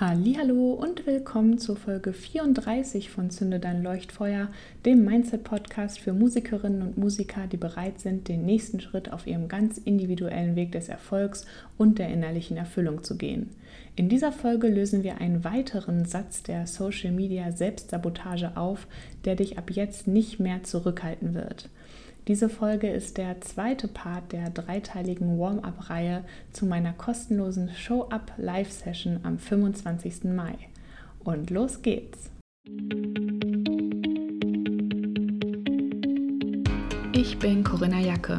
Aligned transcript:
Hallo 0.00 0.72
und 0.72 1.04
willkommen 1.04 1.58
zur 1.58 1.76
Folge 1.76 2.14
34 2.14 3.10
von 3.10 3.28
Zünde 3.28 3.60
dein 3.60 3.82
Leuchtfeuer, 3.82 4.48
dem 4.86 5.04
Mindset 5.04 5.44
Podcast 5.44 6.00
für 6.00 6.14
Musikerinnen 6.14 6.80
und 6.80 6.96
Musiker, 6.96 7.46
die 7.46 7.58
bereit 7.58 8.00
sind, 8.00 8.26
den 8.26 8.46
nächsten 8.46 8.80
Schritt 8.80 9.12
auf 9.12 9.26
ihrem 9.26 9.46
ganz 9.46 9.76
individuellen 9.76 10.56
Weg 10.56 10.72
des 10.72 10.88
Erfolgs 10.88 11.44
und 11.76 11.98
der 11.98 12.08
innerlichen 12.08 12.56
Erfüllung 12.56 13.04
zu 13.04 13.18
gehen. 13.18 13.50
In 13.94 14.08
dieser 14.08 14.32
Folge 14.32 14.68
lösen 14.68 15.02
wir 15.02 15.20
einen 15.20 15.44
weiteren 15.44 16.06
Satz 16.06 16.42
der 16.42 16.66
Social 16.66 17.12
Media 17.12 17.52
Selbstsabotage 17.52 18.56
auf, 18.56 18.86
der 19.26 19.36
dich 19.36 19.58
ab 19.58 19.70
jetzt 19.70 20.08
nicht 20.08 20.40
mehr 20.40 20.62
zurückhalten 20.62 21.34
wird. 21.34 21.68
Diese 22.28 22.48
Folge 22.48 22.88
ist 22.88 23.16
der 23.16 23.40
zweite 23.40 23.88
Part 23.88 24.32
der 24.32 24.50
dreiteiligen 24.50 25.38
Warm-up-Reihe 25.38 26.24
zu 26.52 26.66
meiner 26.66 26.92
kostenlosen 26.92 27.70
Show-up 27.74 28.32
Live-Session 28.36 29.20
am 29.22 29.38
25. 29.38 30.24
Mai. 30.24 30.54
Und 31.24 31.50
los 31.50 31.82
geht's! 31.82 32.30
Ich 37.12 37.38
bin 37.38 37.64
Corinna 37.64 38.00
Jacke. 38.00 38.38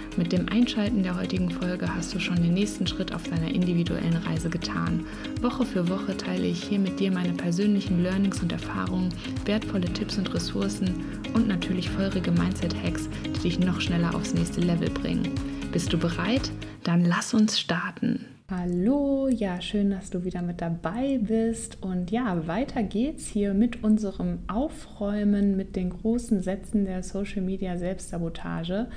Mit 0.17 0.33
dem 0.33 0.49
Einschalten 0.49 1.03
der 1.03 1.17
heutigen 1.17 1.49
Folge 1.49 1.87
hast 1.95 2.13
du 2.13 2.19
schon 2.19 2.35
den 2.35 2.53
nächsten 2.53 2.85
Schritt 2.85 3.13
auf 3.13 3.23
deiner 3.23 3.47
individuellen 3.47 4.17
Reise 4.17 4.49
getan. 4.49 5.05
Woche 5.41 5.65
für 5.65 5.87
Woche 5.87 6.17
teile 6.17 6.47
ich 6.47 6.63
hier 6.63 6.79
mit 6.79 6.99
dir 6.99 7.11
meine 7.13 7.31
persönlichen 7.31 8.03
Learnings 8.03 8.41
und 8.41 8.51
Erfahrungen, 8.51 9.13
wertvolle 9.45 9.85
Tipps 9.93 10.17
und 10.17 10.33
Ressourcen 10.33 11.05
und 11.33 11.47
natürlich 11.47 11.89
feurige 11.89 12.31
Mindset-Hacks, 12.31 13.07
die 13.25 13.39
dich 13.39 13.59
noch 13.59 13.79
schneller 13.79 14.13
aufs 14.13 14.33
nächste 14.33 14.59
Level 14.59 14.89
bringen. 14.89 15.29
Bist 15.71 15.93
du 15.93 15.97
bereit? 15.97 16.51
Dann 16.83 17.05
lass 17.05 17.33
uns 17.33 17.57
starten. 17.57 18.25
Hallo, 18.49 19.29
ja, 19.29 19.61
schön, 19.61 19.91
dass 19.91 20.09
du 20.09 20.25
wieder 20.25 20.41
mit 20.41 20.59
dabei 20.59 21.19
bist. 21.21 21.77
Und 21.79 22.11
ja, 22.11 22.47
weiter 22.47 22.83
geht's 22.83 23.27
hier 23.27 23.53
mit 23.53 23.81
unserem 23.81 24.39
Aufräumen 24.49 25.55
mit 25.55 25.77
den 25.77 25.89
großen 25.89 26.41
Sätzen 26.41 26.83
der 26.83 27.01
Social 27.01 27.43
Media 27.43 27.77
Selbstsabotage. 27.77 28.87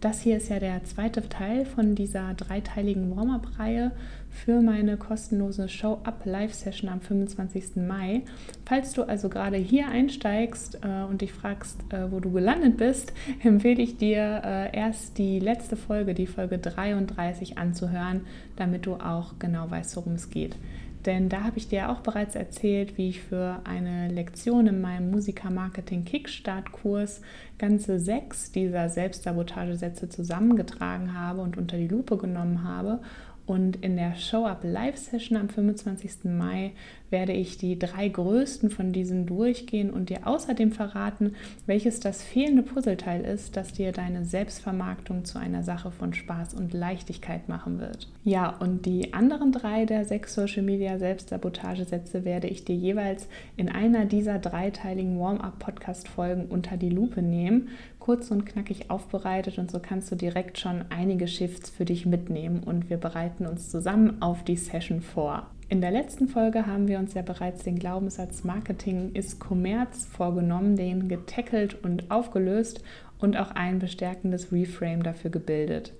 Das 0.00 0.22
hier 0.22 0.38
ist 0.38 0.48
ja 0.48 0.58
der 0.58 0.82
zweite 0.84 1.28
Teil 1.28 1.66
von 1.66 1.94
dieser 1.94 2.32
dreiteiligen 2.32 3.14
Warm-up-Reihe 3.14 3.92
für 4.30 4.62
meine 4.62 4.96
kostenlose 4.96 5.68
Show-Up 5.68 6.22
Live-Session 6.24 6.88
am 6.88 7.02
25. 7.02 7.76
Mai. 7.76 8.22
Falls 8.64 8.94
du 8.94 9.02
also 9.02 9.28
gerade 9.28 9.58
hier 9.58 9.88
einsteigst 9.88 10.78
äh, 10.82 11.02
und 11.02 11.20
dich 11.20 11.34
fragst, 11.34 11.80
äh, 11.92 12.10
wo 12.10 12.18
du 12.20 12.32
gelandet 12.32 12.78
bist, 12.78 13.12
empfehle 13.44 13.82
ich 13.82 13.98
dir 13.98 14.40
äh, 14.42 14.74
erst 14.74 15.18
die 15.18 15.38
letzte 15.38 15.76
Folge, 15.76 16.14
die 16.14 16.26
Folge 16.26 16.56
33 16.56 17.58
anzuhören, 17.58 18.22
damit 18.56 18.86
du 18.86 18.94
auch 18.94 19.34
genau 19.38 19.70
weißt, 19.70 19.96
worum 19.96 20.14
es 20.14 20.30
geht. 20.30 20.56
Denn 21.06 21.30
da 21.30 21.44
habe 21.44 21.56
ich 21.56 21.68
dir 21.68 21.90
auch 21.90 22.00
bereits 22.00 22.34
erzählt, 22.34 22.98
wie 22.98 23.08
ich 23.08 23.22
für 23.22 23.60
eine 23.64 24.08
Lektion 24.08 24.66
in 24.66 24.80
meinem 24.82 25.10
Musiker-Marketing 25.10 26.04
Kickstart-Kurs 26.04 27.22
ganze 27.58 27.98
sechs 27.98 28.52
dieser 28.52 28.90
Selbstsabotagesätze 28.90 30.10
zusammengetragen 30.10 31.14
habe 31.18 31.40
und 31.40 31.56
unter 31.56 31.78
die 31.78 31.88
Lupe 31.88 32.18
genommen 32.18 32.64
habe 32.64 33.00
und 33.46 33.76
in 33.76 33.96
der 33.96 34.14
Show-Up 34.14 34.60
Live-Session 34.62 35.36
am 35.36 35.48
25. 35.48 36.24
Mai 36.24 36.72
werde 37.10 37.32
ich 37.32 37.58
die 37.58 37.78
drei 37.78 38.08
größten 38.08 38.70
von 38.70 38.92
diesen 38.92 39.26
durchgehen 39.26 39.90
und 39.90 40.10
dir 40.10 40.26
außerdem 40.26 40.72
verraten, 40.72 41.34
welches 41.66 42.00
das 42.00 42.22
fehlende 42.22 42.62
Puzzleteil 42.62 43.22
ist, 43.22 43.56
das 43.56 43.72
dir 43.72 43.92
deine 43.92 44.24
Selbstvermarktung 44.24 45.24
zu 45.24 45.38
einer 45.38 45.62
Sache 45.62 45.90
von 45.90 46.14
Spaß 46.14 46.54
und 46.54 46.72
Leichtigkeit 46.72 47.48
machen 47.48 47.80
wird. 47.80 48.08
Ja, 48.24 48.56
und 48.56 48.86
die 48.86 49.12
anderen 49.12 49.52
drei 49.52 49.86
der 49.86 50.04
sechs 50.04 50.34
Social 50.34 50.62
Media 50.62 50.98
Selbstsabotagesätze 50.98 52.24
werde 52.24 52.46
ich 52.46 52.64
dir 52.64 52.76
jeweils 52.76 53.28
in 53.56 53.68
einer 53.68 54.04
dieser 54.04 54.38
dreiteiligen 54.38 55.18
Warm-Up-Podcast-Folgen 55.18 56.46
unter 56.46 56.76
die 56.76 56.90
Lupe 56.90 57.22
nehmen, 57.22 57.68
kurz 57.98 58.30
und 58.30 58.46
knackig 58.46 58.90
aufbereitet 58.90 59.58
und 59.58 59.70
so 59.70 59.78
kannst 59.78 60.10
du 60.10 60.16
direkt 60.16 60.58
schon 60.58 60.84
einige 60.90 61.28
Shifts 61.28 61.70
für 61.70 61.84
dich 61.84 62.06
mitnehmen 62.06 62.62
und 62.64 62.88
wir 62.90 62.96
bereiten 62.96 63.29
uns 63.38 63.70
zusammen 63.70 64.20
auf 64.20 64.42
die 64.42 64.56
Session 64.56 65.00
vor. 65.00 65.46
In 65.68 65.80
der 65.80 65.92
letzten 65.92 66.26
Folge 66.26 66.66
haben 66.66 66.88
wir 66.88 66.98
uns 66.98 67.14
ja 67.14 67.22
bereits 67.22 67.62
den 67.62 67.78
Glaubenssatz 67.78 68.42
Marketing 68.42 69.12
ist 69.12 69.38
Kommerz 69.38 70.06
vorgenommen, 70.06 70.74
den 70.74 71.08
getackelt 71.08 71.76
und 71.84 72.10
aufgelöst 72.10 72.82
und 73.18 73.36
auch 73.36 73.52
ein 73.52 73.78
bestärkendes 73.78 74.50
Reframe 74.50 75.04
dafür 75.04 75.30
gebildet. 75.30 75.92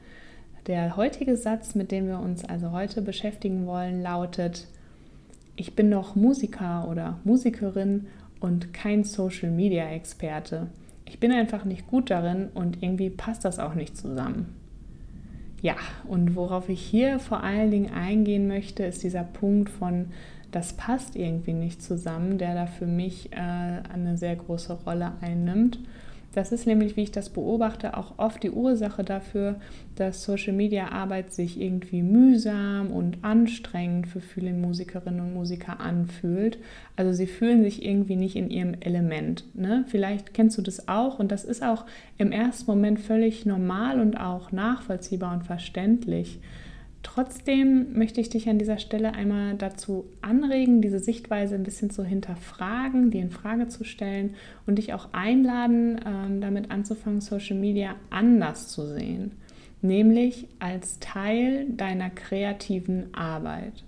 Der 0.67 0.97
heutige 0.97 1.37
Satz, 1.37 1.77
mit 1.77 1.93
dem 1.93 2.09
wir 2.09 2.19
uns 2.19 2.45
also 2.45 2.73
heute 2.73 3.03
beschäftigen 3.03 3.67
wollen, 3.67 4.03
lautet, 4.03 4.67
ich 5.55 5.77
bin 5.77 5.89
noch 5.89 6.17
Musiker 6.17 6.89
oder 6.91 7.21
Musikerin 7.23 8.09
und 8.41 8.73
kein 8.73 9.05
Social-Media-Experte 9.05 10.67
ich 11.11 11.19
bin 11.19 11.33
einfach 11.33 11.65
nicht 11.65 11.89
gut 11.89 12.09
darin 12.09 12.51
und 12.55 12.85
irgendwie 12.85 13.11
passt 13.11 13.45
das 13.45 13.59
auch 13.59 13.75
nicht 13.75 13.97
zusammen. 13.97 14.55
Ja, 15.63 15.77
und 16.05 16.37
worauf 16.37 16.69
ich 16.69 16.81
hier 16.81 17.19
vor 17.19 17.43
allen 17.43 17.71
Dingen 17.71 17.93
eingehen 17.93 18.49
möchte, 18.49 18.85
ist 18.85 19.03
dieser 19.03 19.25
Punkt 19.25 19.69
von, 19.69 20.07
das 20.51 20.73
passt 20.73 21.17
irgendwie 21.17 21.53
nicht 21.53 21.83
zusammen, 21.83 22.39
der 22.39 22.55
da 22.55 22.67
für 22.67 22.87
mich 22.87 23.33
äh, 23.33 23.37
eine 23.37 24.17
sehr 24.17 24.37
große 24.37 24.73
Rolle 24.85 25.13
einnimmt. 25.21 25.79
Das 26.33 26.53
ist 26.53 26.67
nämlich, 26.67 26.97
wie 26.97 27.03
ich 27.03 27.11
das 27.11 27.29
beobachte, 27.29 27.97
auch 27.97 28.15
oft 28.19 28.43
die 28.45 28.53
Ursache 28.53 29.03
dafür, 29.03 29.57
dass 29.97 30.23
Social 30.23 30.53
Media 30.53 30.93
Arbeit 30.93 31.33
sich 31.33 31.61
irgendwie 31.61 32.03
mühsam 32.03 32.93
und 32.93 33.19
anstrengend 33.23 34.07
für 34.07 34.21
viele 34.21 34.53
Musikerinnen 34.53 35.21
und 35.21 35.35
Musiker 35.35 35.81
anfühlt. 35.81 36.59
Also 36.95 37.13
sie 37.13 37.27
fühlen 37.27 37.65
sich 37.65 37.85
irgendwie 37.85 38.15
nicht 38.15 38.37
in 38.37 38.49
ihrem 38.49 38.75
Element. 38.79 39.45
Ne? 39.55 39.85
Vielleicht 39.89 40.33
kennst 40.33 40.57
du 40.57 40.63
das 40.63 40.87
auch 40.87 41.19
und 41.19 41.33
das 41.33 41.45
ist 41.45 41.65
auch 41.65 41.85
im 42.17 42.31
ersten 42.31 42.71
Moment 42.71 43.01
völlig 43.01 43.45
normal 43.45 44.01
und 44.01 44.17
auch 44.17 44.53
nachvollziehbar 44.53 45.35
und 45.35 45.43
verständlich. 45.43 46.39
Trotzdem 47.03 47.95
möchte 47.95 48.21
ich 48.21 48.29
dich 48.29 48.49
an 48.49 48.59
dieser 48.59 48.79
Stelle 48.79 49.15
einmal 49.15 49.55
dazu 49.57 50.05
anregen, 50.21 50.83
diese 50.83 50.99
Sichtweise 50.99 51.55
ein 51.55 51.63
bisschen 51.63 51.91
zu 51.91 52.05
hinterfragen, 52.05 53.11
die 53.11 53.19
in 53.19 53.31
Frage 53.31 53.69
zu 53.69 53.85
stellen 53.85 54.35
und 54.67 54.77
dich 54.77 54.93
auch 54.93 55.09
einladen, 55.13 55.99
ähm, 56.07 56.41
damit 56.43 56.71
anzufangen, 56.71 57.23
Social 57.23 57.57
Media 57.57 57.95
anders 58.11 58.69
zu 58.69 58.87
sehen, 58.87 59.33
nämlich 59.81 60.49
als 60.59 60.99
Teil 60.99 61.71
deiner 61.71 62.11
kreativen 62.11 63.15
Arbeit, 63.15 63.83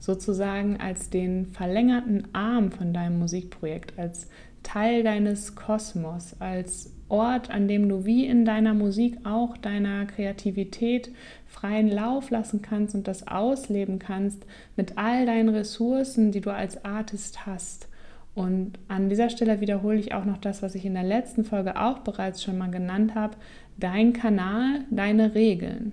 sozusagen 0.00 0.78
als 0.78 1.10
den 1.10 1.46
verlängerten 1.46 2.28
Arm 2.32 2.72
von 2.72 2.94
deinem 2.94 3.18
Musikprojekt, 3.18 3.98
als 3.98 4.28
Teil 4.62 5.02
deines 5.02 5.54
Kosmos, 5.54 6.34
als 6.40 6.90
Ort, 7.08 7.50
an 7.50 7.68
dem 7.68 7.88
du 7.88 8.04
wie 8.04 8.26
in 8.26 8.44
deiner 8.44 8.74
Musik 8.74 9.18
auch 9.24 9.56
deiner 9.56 10.06
Kreativität 10.06 11.10
freien 11.46 11.88
Lauf 11.88 12.30
lassen 12.30 12.62
kannst 12.62 12.94
und 12.94 13.06
das 13.06 13.28
ausleben 13.28 13.98
kannst 13.98 14.44
mit 14.76 14.98
all 14.98 15.24
deinen 15.26 15.48
Ressourcen, 15.48 16.32
die 16.32 16.40
du 16.40 16.50
als 16.50 16.84
Artist 16.84 17.46
hast. 17.46 17.88
Und 18.34 18.78
an 18.88 19.08
dieser 19.08 19.30
Stelle 19.30 19.60
wiederhole 19.60 19.98
ich 19.98 20.12
auch 20.12 20.26
noch 20.26 20.36
das, 20.36 20.62
was 20.62 20.74
ich 20.74 20.84
in 20.84 20.94
der 20.94 21.04
letzten 21.04 21.44
Folge 21.44 21.80
auch 21.80 22.00
bereits 22.00 22.42
schon 22.42 22.58
mal 22.58 22.70
genannt 22.70 23.14
habe. 23.14 23.36
Dein 23.78 24.12
Kanal, 24.12 24.80
deine 24.90 25.34
Regeln. 25.34 25.92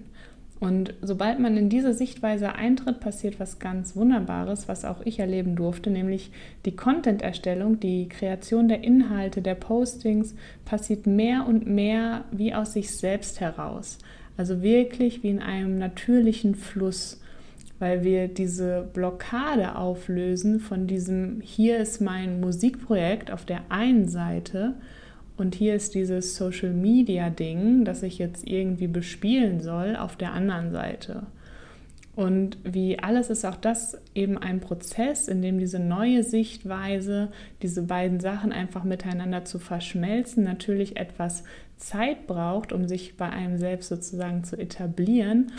Und 0.59 0.93
sobald 1.01 1.39
man 1.39 1.57
in 1.57 1.67
diese 1.67 1.93
Sichtweise 1.93 2.55
eintritt, 2.55 3.01
passiert 3.01 3.39
was 3.39 3.59
ganz 3.59 3.95
Wunderbares, 3.95 4.69
was 4.69 4.85
auch 4.85 5.01
ich 5.03 5.19
erleben 5.19 5.55
durfte, 5.55 5.89
nämlich 5.89 6.31
die 6.65 6.75
Content-Erstellung, 6.75 7.79
die 7.81 8.07
Kreation 8.07 8.69
der 8.69 8.83
Inhalte, 8.83 9.41
der 9.41 9.55
Postings 9.55 10.35
passiert 10.63 11.05
mehr 11.05 11.45
und 11.47 11.67
mehr 11.67 12.23
wie 12.31 12.53
aus 12.53 12.73
sich 12.73 12.91
selbst 12.91 13.41
heraus. 13.41 13.97
Also 14.37 14.61
wirklich 14.61 15.21
wie 15.21 15.29
in 15.29 15.41
einem 15.41 15.77
natürlichen 15.77 16.55
Fluss, 16.55 17.19
weil 17.79 18.03
wir 18.03 18.29
diese 18.29 18.87
Blockade 18.93 19.75
auflösen 19.75 20.59
von 20.61 20.87
diesem, 20.87 21.41
hier 21.41 21.77
ist 21.77 21.99
mein 21.99 22.39
Musikprojekt 22.39 23.31
auf 23.31 23.43
der 23.43 23.61
einen 23.69 24.07
Seite 24.07 24.75
und 25.43 25.55
hier 25.55 25.75
ist 25.75 25.93
dieses 25.93 26.37
Social-Media-Ding, 26.37 27.83
das 27.83 28.01
ich 28.01 28.17
jetzt 28.17 28.47
irgendwie 28.47 28.87
bespielen 28.87 29.59
soll, 29.59 29.97
auf 29.97 30.15
der 30.15 30.31
anderen 30.31 30.71
Seite. 30.71 31.23
Und 32.15 32.57
wie 32.63 32.97
alles 32.99 33.29
ist 33.29 33.43
auch 33.43 33.57
das 33.57 33.97
eben 34.15 34.37
ein 34.37 34.61
Prozess, 34.61 35.27
in 35.27 35.41
dem 35.41 35.59
diese 35.59 35.79
neue 35.79 36.23
Sichtweise, 36.23 37.29
diese 37.61 37.81
beiden 37.81 38.21
Sachen 38.21 38.53
einfach 38.53 38.85
miteinander 38.85 39.43
zu 39.43 39.59
verschmelzen, 39.59 40.45
natürlich 40.45 40.95
etwas 40.95 41.43
Zeit 41.75 42.25
braucht, 42.25 42.71
um 42.71 42.87
sich 42.87 43.17
bei 43.17 43.29
einem 43.29 43.57
selbst 43.57 43.89
sozusagen 43.89 44.45
zu 44.45 44.57
etablieren. 44.57 45.51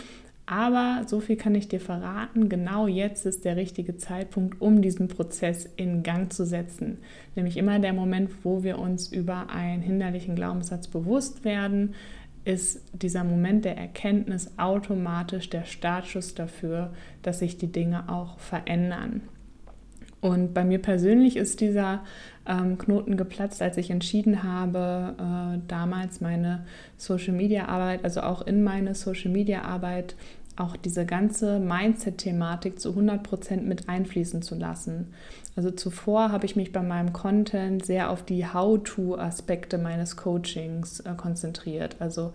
Aber 0.47 1.01
so 1.07 1.21
viel 1.21 1.37
kann 1.37 1.55
ich 1.55 1.69
dir 1.69 1.79
verraten, 1.79 2.49
genau 2.49 2.87
jetzt 2.87 3.25
ist 3.25 3.45
der 3.45 3.55
richtige 3.55 3.97
Zeitpunkt, 3.97 4.61
um 4.61 4.81
diesen 4.81 5.07
Prozess 5.07 5.67
in 5.75 6.03
Gang 6.03 6.31
zu 6.31 6.45
setzen. 6.45 6.99
Nämlich 7.35 7.57
immer 7.57 7.79
der 7.79 7.93
Moment, 7.93 8.29
wo 8.43 8.61
wir 8.61 8.77
uns 8.77 9.11
über 9.11 9.49
einen 9.49 9.81
hinderlichen 9.81 10.35
Glaubenssatz 10.35 10.87
bewusst 10.87 11.45
werden, 11.45 11.95
ist 12.43 12.83
dieser 12.93 13.23
Moment 13.23 13.65
der 13.65 13.75
Erkenntnis 13.75 14.51
automatisch 14.57 15.49
der 15.49 15.65
Startschuss 15.65 16.35
dafür, 16.35 16.93
dass 17.23 17.39
sich 17.39 17.57
die 17.57 17.71
Dinge 17.71 18.07
auch 18.07 18.37
verändern. 18.37 19.21
Und 20.25 20.55
bei 20.55 20.63
mir 20.63 20.79
persönlich 20.79 21.37
ist 21.37 21.61
dieser 21.61 22.03
ähm, 22.47 22.79
Knoten 22.79 23.15
geplatzt, 23.15 23.61
als 23.61 23.77
ich 23.77 23.91
entschieden 23.91 24.41
habe, 24.41 25.13
äh, 25.19 25.59
damals 25.67 26.19
meine 26.19 26.65
Social-Media-Arbeit, 26.97 28.03
also 28.03 28.21
auch 28.21 28.41
in 28.41 28.63
meine 28.63 28.95
Social-Media-Arbeit, 28.95 30.15
auch 30.55 30.77
diese 30.77 31.05
ganze 31.05 31.59
Mindset-Thematik 31.59 32.79
zu 32.79 32.93
100% 32.93 33.61
mit 33.61 33.87
einfließen 33.87 34.41
zu 34.41 34.55
lassen. 34.55 35.13
Also 35.55 35.69
zuvor 35.69 36.31
habe 36.31 36.47
ich 36.47 36.55
mich 36.55 36.71
bei 36.71 36.81
meinem 36.81 37.13
Content 37.13 37.85
sehr 37.85 38.09
auf 38.09 38.23
die 38.23 38.47
How-to-Aspekte 38.47 39.77
meines 39.77 40.17
Coachings 40.17 41.01
äh, 41.01 41.13
konzentriert. 41.15 41.97
Also 41.99 42.33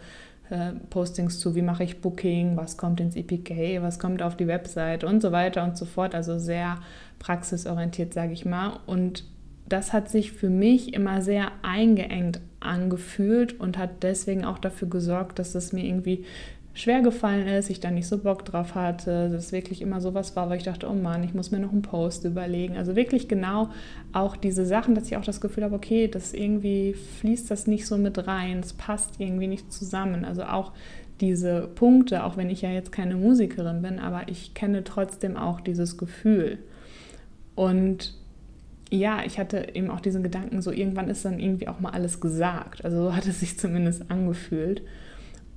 Postings 0.91 1.39
zu, 1.39 1.55
wie 1.55 1.63
mache 1.63 1.85
ich 1.85 2.01
Booking, 2.01 2.57
was 2.57 2.77
kommt 2.77 3.01
ins 3.01 3.17
EPK, 3.17 3.83
was 3.83 3.99
kommt 3.99 4.23
auf 4.23 4.37
die 4.37 4.47
Website 4.47 5.05
und 5.05 5.21
so 5.21 5.33
weiter 5.33 5.63
und 5.63 5.77
so 5.77 5.85
fort. 5.85 6.15
Also 6.15 6.39
sehr 6.39 6.79
praxisorientiert, 7.19 8.13
sage 8.13 8.33
ich 8.33 8.45
mal. 8.45 8.81
Und 8.87 9.25
das 9.69 9.93
hat 9.93 10.09
sich 10.11 10.33
für 10.33 10.51
mich 10.51 10.95
immer 10.95 11.23
sehr 11.23 11.53
eingeengt 11.63 12.41
angefühlt 12.59 13.59
und 13.59 13.79
hat 13.79 14.03
deswegen 14.03 14.45
auch 14.45 14.59
dafür 14.59 14.89
gesorgt, 14.89 15.39
dass 15.39 15.55
es 15.55 15.73
mir 15.73 15.85
irgendwie 15.85 16.25
schwer 16.73 17.03
gefallen 17.03 17.49
ist, 17.49 17.69
ich 17.69 17.81
da 17.81 17.91
nicht 17.91 18.07
so 18.07 18.19
Bock 18.19 18.45
drauf 18.45 18.75
hatte, 18.75 19.29
dass 19.29 19.47
es 19.47 19.53
wirklich 19.53 19.83
immer 19.83 20.01
so 20.01 20.15
was 20.15 20.37
war, 20.37 20.49
weil 20.49 20.59
ich 20.59 20.65
dachte, 20.65 20.89
oh 20.89 20.95
Mann, 20.95 21.25
ich 21.25 21.35
muss 21.35 21.51
mir 21.51 21.59
noch 21.59 21.73
einen 21.73 21.83
Post 21.83 22.25
überlegen. 22.25 22.77
Also 22.77 22.97
wirklich 22.97 23.29
genau 23.29 23.71
auch 24.13 24.37
diese 24.37 24.65
Sachen, 24.65 24.95
dass 24.95 25.07
ich 25.07 25.17
auch 25.17 25.25
das 25.25 25.41
Gefühl 25.41 25.65
habe, 25.65 25.75
okay, 25.75 26.09
das 26.09 26.33
irgendwie 26.33 26.95
fließt 26.95 27.51
das 27.51 27.67
nicht 27.67 27.87
so 27.87 27.97
mit 27.99 28.27
rein, 28.27 28.61
es 28.61 28.73
passt 28.73 29.15
irgendwie 29.19 29.49
nicht 29.49 29.73
zusammen. 29.73 30.25
Also 30.25 30.45
auch 30.45 30.73
diese 31.21 31.69
Punkte, 31.75 32.25
auch 32.25 32.37
wenn 32.37 32.51
ich 32.51 32.63
ja 32.63 32.71
jetzt 32.71 32.93
keine 32.93 33.17
Musikerin 33.17 33.83
bin, 33.83 33.99
aber 33.99 34.29
ich 34.29 34.55
kenne 34.55 34.85
trotzdem 34.85 35.37
auch 35.37 35.61
dieses 35.61 35.99
Gefühl. 35.99 36.59
Und 37.55 38.15
ja, 38.91 39.23
ich 39.25 39.39
hatte 39.39 39.75
eben 39.75 39.91
auch 39.91 40.01
diesen 40.01 40.23
Gedanken, 40.23 40.63
so 40.63 40.73
irgendwann 40.73 41.09
ist 41.09 41.25
dann 41.25 41.39
irgendwie 41.39 41.69
auch 41.69 41.81
mal 41.81 41.91
alles 41.91 42.21
gesagt. 42.21 42.85
Also 42.85 43.05
so 43.05 43.15
hat 43.15 43.27
es 43.27 43.41
sich 43.41 43.59
zumindest 43.59 44.11
angefühlt. 44.11 44.83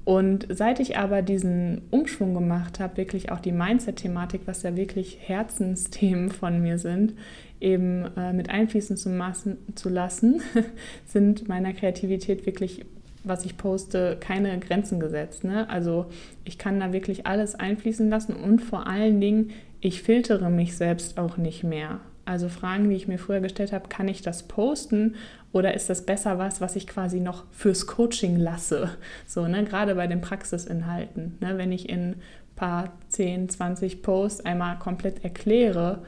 Und 0.06 0.48
seit 0.50 0.80
ich 0.82 0.98
aber 0.98 1.22
diesen 1.22 1.84
Umschwung 1.90 2.34
gemacht 2.34 2.80
habe, 2.80 2.98
wirklich 2.98 3.32
auch 3.32 3.40
die 3.40 3.54
Mindset-Thematik, 3.54 4.42
was 4.46 4.64
ja 4.64 4.76
wirklich 4.76 5.18
Herzensthemen 5.22 6.30
von 6.30 6.62
mir 6.62 6.78
sind, 6.78 7.14
eben 7.62 8.06
äh, 8.18 8.34
mit 8.34 8.50
einfließen 8.50 8.98
zu, 8.98 9.10
massen, 9.10 9.58
zu 9.76 9.88
lassen, 9.88 10.42
sind 11.06 11.48
meiner 11.48 11.72
Kreativität 11.72 12.46
wirklich, 12.46 12.86
was 13.24 13.46
ich 13.46 13.58
poste, 13.58 14.18
keine 14.20 14.60
Grenzen 14.60 15.00
gesetzt. 15.00 15.46
Ne? 15.46 15.70
Also 15.70 16.08
ich 16.44 16.58
kann 16.58 16.82
da 16.82 16.92
wirklich 16.92 17.26
alles 17.26 17.56
einfließen 17.56 18.10
lassen 18.10 18.36
und 18.36 18.60
vor 18.60 18.88
allen 18.88 19.22
Dingen, 19.22 19.52
ich 19.80 20.02
filtere 20.02 20.50
mich 20.50 20.76
selbst 20.76 21.18
auch 21.18 21.38
nicht 21.38 21.64
mehr. 21.64 22.02
Also 22.26 22.48
Fragen, 22.48 22.90
die 22.90 22.96
ich 22.96 23.08
mir 23.08 23.18
früher 23.18 23.42
gestellt 23.42 23.74
habe, 23.74 23.90
kann 23.90 24.08
ich 24.08 24.22
das 24.22 24.44
posten 24.44 25.16
oder 25.52 25.74
ist 25.74 25.90
das 25.90 26.06
besser 26.06 26.38
was, 26.38 26.62
was 26.62 26.76
ich 26.76 26.88
quasi 26.88 27.20
noch 27.20 27.44
fürs 27.52 27.86
Coaching 27.86 28.38
lasse? 28.38 28.92
So, 29.28 29.48
ne, 29.48 29.64
gerade 29.66 29.96
bei 29.96 30.08
den 30.08 30.22
Praxisinhalten. 30.22 31.38
Ne, 31.42 31.58
wenn 31.58 31.72
ich 31.72 31.90
in 31.90 32.12
ein 32.12 32.22
paar 32.56 32.94
10, 33.10 33.50
20 33.50 34.02
Posts 34.02 34.46
einmal 34.46 34.80
komplett 34.80 35.24
erkläre, 35.24 36.04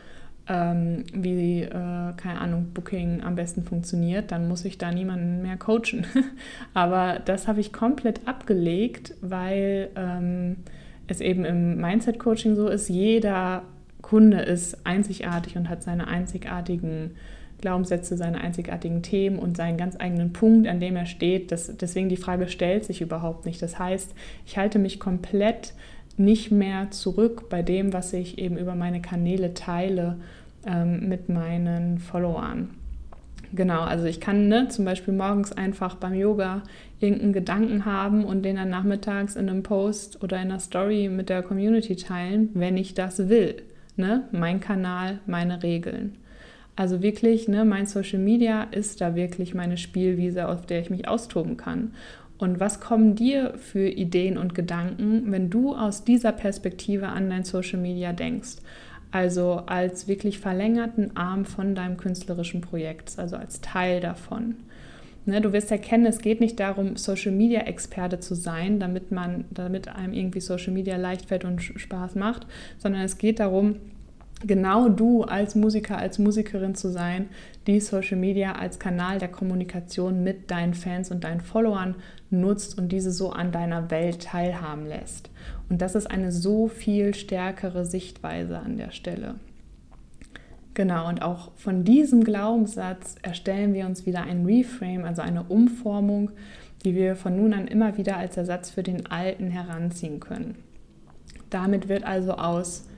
ähm, 0.48 1.04
wie, 1.14 1.64
äh, 1.64 1.70
keine 1.70 2.40
Ahnung, 2.40 2.72
Booking 2.74 3.24
am 3.24 3.36
besten 3.36 3.64
funktioniert, 3.64 4.32
dann 4.32 4.48
muss 4.48 4.64
ich 4.64 4.78
da 4.78 4.92
niemanden 4.92 5.42
mehr 5.42 5.58
coachen. 5.58 6.06
Aber 6.74 7.20
das 7.26 7.48
habe 7.48 7.60
ich 7.60 7.74
komplett 7.74 8.28
abgelegt, 8.28 9.16
weil 9.22 9.90
ähm, 9.96 10.58
es 11.08 11.20
eben 11.20 11.46
im 11.46 11.78
Mindset-Coaching 11.78 12.56
so 12.56 12.68
ist, 12.68 12.90
jeder 12.90 13.64
Kunde 14.06 14.38
ist 14.38 14.86
einzigartig 14.86 15.58
und 15.58 15.68
hat 15.68 15.82
seine 15.82 16.08
einzigartigen 16.08 17.16
Glaubenssätze, 17.60 18.16
seine 18.16 18.40
einzigartigen 18.40 19.02
Themen 19.02 19.40
und 19.40 19.58
seinen 19.58 19.80
ganz 19.80 19.96
eigenen 20.00 20.32
Punkt, 20.32 20.68
an 20.68 20.80
dem 20.80 20.96
er 20.96 21.08
steht. 21.08 21.52
Das, 21.52 21.76
deswegen 21.76 22.08
die 22.08 22.16
Frage 22.16 22.48
stellt 22.48 22.86
sich 22.86 23.02
überhaupt 23.02 23.48
nicht. 23.48 23.64
Das 23.64 23.80
heißt, 23.80 24.14
ich 24.46 24.58
halte 24.60 24.78
mich 24.78 25.00
komplett 25.00 25.74
nicht 26.18 26.52
mehr 26.52 26.92
zurück 26.92 27.50
bei 27.50 27.64
dem, 27.64 27.94
was 27.94 28.14
ich 28.14 28.38
eben 28.38 28.60
über 28.60 28.76
meine 28.76 29.02
Kanäle 29.02 29.56
teile 29.56 30.18
ähm, 30.68 31.10
mit 31.10 31.28
meinen 31.28 31.98
Followern. 31.98 32.70
Genau, 33.54 33.82
also 33.82 34.06
ich 34.06 34.20
kann 34.20 34.48
ne, 34.50 34.68
zum 34.68 34.86
Beispiel 34.86 35.16
morgens 35.16 35.52
einfach 35.52 35.96
beim 35.96 36.14
Yoga 36.14 36.62
irgendeinen 37.00 37.34
Gedanken 37.34 37.86
haben 37.86 38.24
und 38.24 38.44
den 38.44 38.58
dann 38.58 38.70
nachmittags 38.70 39.36
in 39.36 39.50
einem 39.50 39.64
Post 39.64 40.22
oder 40.24 40.38
in 40.38 40.52
einer 40.52 40.60
Story 40.60 41.10
mit 41.10 41.30
der 41.30 41.42
Community 41.42 41.96
teilen, 41.96 42.52
wenn 42.54 42.78
ich 42.78 42.94
das 42.94 43.30
will. 43.30 43.64
Ne? 43.98 44.28
Mein 44.32 44.60
Kanal, 44.60 45.20
meine 45.26 45.64
Regeln. 45.64 46.18
Also 46.76 47.02
wirklich, 47.02 47.48
ne, 47.48 47.64
mein 47.64 47.86
Social 47.86 48.20
Media 48.20 48.64
ist 48.64 49.00
da 49.00 49.16
wirklich 49.16 49.54
meine 49.54 49.78
Spielwiese, 49.78 50.50
auf 50.50 50.66
der 50.66 50.82
ich 50.82 50.90
mich 50.90 51.08
austoben 51.08 51.56
kann. 51.56 51.94
Und 52.38 52.60
was 52.60 52.82
kommen 52.82 53.16
dir 53.16 53.54
für 53.58 53.88
Ideen 53.88 54.38
und 54.38 54.56
Gedanken, 54.56 55.32
wenn 55.32 55.50
du 55.50 55.74
aus 55.74 56.04
dieser 56.04 56.34
Perspektive 56.34 57.08
an 57.08 57.30
dein 57.30 57.46
Social 57.46 57.80
Media 57.80 58.12
denkst? 58.12 58.58
Also 59.12 59.64
als 59.68 60.10
wirklich 60.10 60.40
verlängerten 60.40 61.16
Arm 61.16 61.46
von 61.46 61.76
deinem 61.76 61.96
künstlerischen 61.96 62.60
Projekt, 62.60 63.18
also 63.18 63.38
als 63.38 63.62
Teil 63.62 64.02
davon. 64.02 64.56
Ne, 65.28 65.42
du 65.42 65.54
wirst 65.54 65.72
erkennen, 65.72 66.06
es 66.06 66.20
geht 66.20 66.40
nicht 66.40 66.60
darum, 66.60 66.98
Social 66.98 67.32
Media 67.32 67.62
Experte 67.62 68.20
zu 68.20 68.36
sein, 68.36 68.80
damit 68.80 69.12
man, 69.12 69.46
damit 69.50 69.88
einem 69.88 70.14
irgendwie 70.14 70.40
Social 70.40 70.72
Media 70.72 70.98
leicht 70.98 71.26
fällt 71.26 71.46
und 71.46 71.62
Spaß 71.62 72.14
macht, 72.16 72.46
sondern 72.78 73.02
es 73.02 73.18
geht 73.18 73.40
darum, 73.40 73.78
genau 74.46 74.90
du 74.90 75.24
als 75.24 75.56
Musiker, 75.56 75.98
als 75.98 76.20
Musikerin 76.20 76.76
zu 76.76 76.90
sein, 76.90 77.30
die 77.66 77.80
Social 77.80 78.18
Media 78.18 78.54
als 78.54 78.78
Kanal 78.78 79.18
der 79.18 79.30
Kommunikation 79.30 80.24
mit 80.24 80.52
deinen 80.52 80.76
Fans 80.76 81.10
und 81.10 81.24
deinen 81.24 81.42
Followern 81.42 81.96
nutzt 82.30 82.78
und 82.78 82.92
diese 82.92 83.12
so 83.12 83.32
an 83.32 83.52
deiner 83.52 83.90
Welt 83.90 84.24
teilhaben 84.24 84.86
lässt. 84.86 85.32
Und 85.70 85.82
das 85.82 85.96
ist 85.96 86.10
eine 86.10 86.32
so 86.32 86.68
viel 86.68 87.16
stärkere 87.16 87.86
Sichtweise 87.86 88.60
an 88.60 88.78
der 88.78 88.92
Stelle. 88.92 89.36
Genau, 90.76 91.08
und 91.08 91.22
auch 91.22 91.52
von 91.56 91.86
diesem 91.86 92.26
Glaubenssatz 92.26 93.16
erstellen 93.22 93.74
wir 93.74 93.86
uns 93.86 94.06
wieder 94.06 94.24
ein 94.24 94.46
Reframe, 94.46 95.06
also 95.06 95.22
eine 95.22 95.44
Umformung, 95.44 96.32
die 96.84 96.96
wir 96.96 97.16
von 97.16 97.38
nun 97.38 97.54
an 97.54 97.68
immer 97.68 97.98
wieder 97.98 98.18
als 98.18 98.36
Ersatz 98.36 98.72
für 98.72 98.84
den 98.84 99.06
alten 99.08 99.50
heranziehen 99.50 100.20
können. 100.20 100.56
Damit 101.50 101.88
wird 101.88 102.04
also 102.04 102.34
aus, 102.34 102.90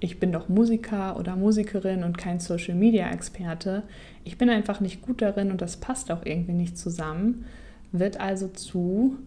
ich 0.00 0.18
bin 0.18 0.32
doch 0.32 0.48
Musiker 0.48 1.18
oder 1.18 1.36
Musikerin 1.36 2.04
und 2.04 2.16
kein 2.16 2.40
Social-Media-Experte, 2.40 3.82
ich 4.24 4.38
bin 4.38 4.48
einfach 4.48 4.80
nicht 4.80 5.02
gut 5.02 5.20
darin 5.20 5.50
und 5.50 5.60
das 5.60 5.76
passt 5.76 6.10
auch 6.10 6.24
irgendwie 6.24 6.54
nicht 6.54 6.78
zusammen, 6.78 7.44
wird 7.92 8.18
also 8.18 8.48
zu, 8.48 9.18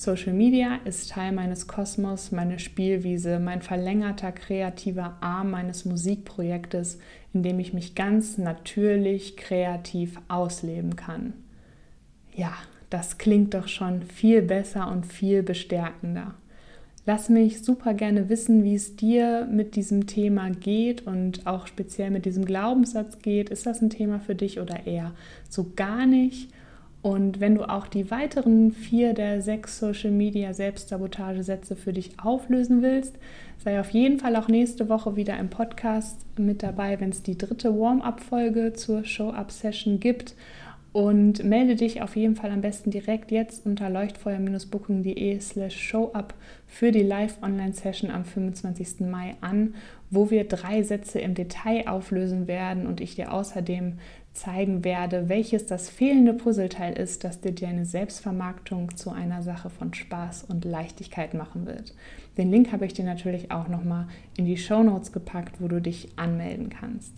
Social 0.00 0.32
Media 0.32 0.78
ist 0.84 1.10
Teil 1.10 1.32
meines 1.32 1.66
Kosmos, 1.66 2.30
meine 2.30 2.60
Spielwiese, 2.60 3.40
mein 3.40 3.62
verlängerter 3.62 4.30
kreativer 4.30 5.16
Arm 5.20 5.50
meines 5.50 5.84
Musikprojektes, 5.84 7.00
in 7.34 7.42
dem 7.42 7.58
ich 7.58 7.72
mich 7.72 7.96
ganz 7.96 8.38
natürlich 8.38 9.36
kreativ 9.36 10.20
ausleben 10.28 10.94
kann. 10.94 11.32
Ja, 12.32 12.52
das 12.90 13.18
klingt 13.18 13.54
doch 13.54 13.66
schon 13.66 14.02
viel 14.02 14.40
besser 14.40 14.88
und 14.88 15.04
viel 15.04 15.42
bestärkender. 15.42 16.34
Lass 17.04 17.28
mich 17.28 17.64
super 17.64 17.92
gerne 17.92 18.28
wissen, 18.28 18.62
wie 18.62 18.76
es 18.76 18.94
dir 18.94 19.48
mit 19.50 19.74
diesem 19.74 20.06
Thema 20.06 20.50
geht 20.50 21.08
und 21.08 21.44
auch 21.48 21.66
speziell 21.66 22.12
mit 22.12 22.24
diesem 22.24 22.44
Glaubenssatz 22.44 23.18
geht. 23.18 23.50
Ist 23.50 23.66
das 23.66 23.82
ein 23.82 23.90
Thema 23.90 24.20
für 24.20 24.36
dich 24.36 24.60
oder 24.60 24.86
eher 24.86 25.12
so 25.48 25.72
gar 25.74 26.06
nicht? 26.06 26.52
Und 27.00 27.38
wenn 27.38 27.54
du 27.54 27.68
auch 27.68 27.86
die 27.86 28.10
weiteren 28.10 28.72
vier 28.72 29.14
der 29.14 29.40
sechs 29.40 29.78
Social 29.78 30.10
Media 30.10 30.52
Selbstsabotagesätze 30.52 31.76
für 31.76 31.92
dich 31.92 32.18
auflösen 32.20 32.82
willst, 32.82 33.16
sei 33.58 33.78
auf 33.78 33.90
jeden 33.90 34.18
Fall 34.18 34.34
auch 34.36 34.48
nächste 34.48 34.88
Woche 34.88 35.14
wieder 35.14 35.38
im 35.38 35.48
Podcast 35.48 36.26
mit 36.36 36.62
dabei, 36.62 36.98
wenn 36.98 37.10
es 37.10 37.22
die 37.22 37.38
dritte 37.38 37.78
Warm-up-Folge 37.78 38.72
zur 38.72 39.04
Show-Up-Session 39.04 40.00
gibt. 40.00 40.34
Und 40.90 41.44
melde 41.44 41.76
dich 41.76 42.00
auf 42.00 42.16
jeden 42.16 42.34
Fall 42.34 42.50
am 42.50 42.62
besten 42.62 42.90
direkt 42.90 43.30
jetzt 43.30 43.66
unter 43.66 43.90
leuchtfeuer-booking.de 43.90 45.38
slash 45.38 45.76
showup 45.76 46.34
für 46.66 46.92
die 46.92 47.02
Live-Online-Session 47.02 48.10
am 48.10 48.24
25. 48.24 49.00
Mai 49.00 49.36
an, 49.42 49.74
wo 50.10 50.30
wir 50.30 50.44
drei 50.44 50.82
Sätze 50.82 51.20
im 51.20 51.34
Detail 51.34 51.86
auflösen 51.86 52.48
werden 52.48 52.86
und 52.86 53.02
ich 53.02 53.16
dir 53.16 53.32
außerdem 53.32 53.98
zeigen 54.38 54.84
werde, 54.84 55.28
welches 55.28 55.66
das 55.66 55.90
fehlende 55.90 56.32
Puzzleteil 56.32 56.98
ist, 56.98 57.24
das 57.24 57.40
dir 57.40 57.52
deine 57.52 57.84
Selbstvermarktung 57.84 58.96
zu 58.96 59.10
einer 59.10 59.42
Sache 59.42 59.68
von 59.68 59.92
Spaß 59.92 60.44
und 60.44 60.64
Leichtigkeit 60.64 61.34
machen 61.34 61.66
wird. 61.66 61.94
Den 62.36 62.50
Link 62.50 62.72
habe 62.72 62.86
ich 62.86 62.94
dir 62.94 63.04
natürlich 63.04 63.50
auch 63.50 63.68
nochmal 63.68 64.06
in 64.36 64.46
die 64.46 64.56
Show 64.56 64.82
Notes 64.82 65.12
gepackt, 65.12 65.60
wo 65.60 65.68
du 65.68 65.80
dich 65.80 66.08
anmelden 66.16 66.70
kannst. 66.70 67.12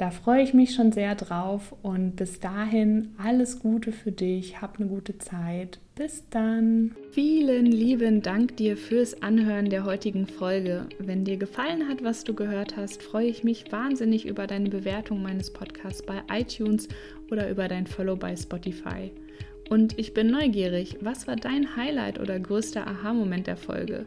Da 0.00 0.10
freue 0.10 0.42
ich 0.42 0.54
mich 0.54 0.74
schon 0.74 0.92
sehr 0.92 1.14
drauf 1.14 1.74
und 1.82 2.16
bis 2.16 2.40
dahin 2.40 3.10
alles 3.18 3.58
Gute 3.58 3.92
für 3.92 4.12
dich, 4.12 4.62
hab 4.62 4.80
eine 4.80 4.88
gute 4.88 5.18
Zeit. 5.18 5.78
Bis 5.94 6.24
dann. 6.30 6.96
Vielen 7.12 7.66
lieben 7.66 8.22
Dank 8.22 8.56
dir 8.56 8.78
fürs 8.78 9.22
Anhören 9.22 9.68
der 9.68 9.84
heutigen 9.84 10.26
Folge. 10.26 10.86
Wenn 10.98 11.26
dir 11.26 11.36
gefallen 11.36 11.86
hat, 11.86 12.02
was 12.02 12.24
du 12.24 12.32
gehört 12.32 12.78
hast, 12.78 13.02
freue 13.02 13.26
ich 13.26 13.44
mich 13.44 13.70
wahnsinnig 13.72 14.24
über 14.24 14.46
deine 14.46 14.70
Bewertung 14.70 15.20
meines 15.20 15.52
Podcasts 15.52 16.02
bei 16.02 16.22
iTunes 16.32 16.88
oder 17.30 17.50
über 17.50 17.68
dein 17.68 17.86
Follow 17.86 18.16
bei 18.16 18.34
Spotify. 18.34 19.12
Und 19.68 19.98
ich 19.98 20.14
bin 20.14 20.30
neugierig, 20.30 20.96
was 21.02 21.26
war 21.28 21.36
dein 21.36 21.76
Highlight 21.76 22.18
oder 22.18 22.40
größter 22.40 22.86
Aha-Moment 22.86 23.48
der 23.48 23.58
Folge? 23.58 24.06